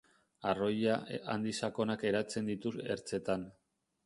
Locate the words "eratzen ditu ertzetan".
2.13-3.47